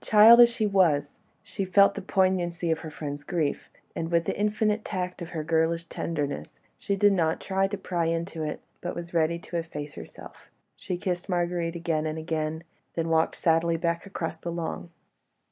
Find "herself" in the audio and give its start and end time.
9.93-10.49